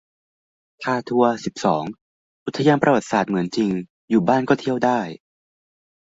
[0.81, 1.83] พาทัวร์ สิบสอง
[2.45, 3.71] อุทยานประวัติศาสตร์เสมือนจริง
[4.09, 4.99] อยู่บ้านก็เที่ยวได้